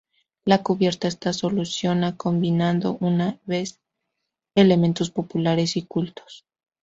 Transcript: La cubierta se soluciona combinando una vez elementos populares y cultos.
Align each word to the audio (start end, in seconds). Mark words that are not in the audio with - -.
La 0.45 0.63
cubierta 0.63 1.11
se 1.11 1.31
soluciona 1.33 2.17
combinando 2.17 2.97
una 3.01 3.37
vez 3.45 3.79
elementos 4.55 5.11
populares 5.11 5.77
y 5.77 5.83
cultos. 5.85 6.43